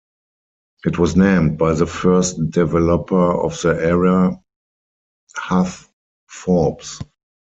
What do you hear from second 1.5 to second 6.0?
by the first developer of the area, Hugh